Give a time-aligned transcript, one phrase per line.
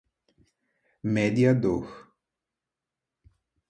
[1.13, 1.85] mediador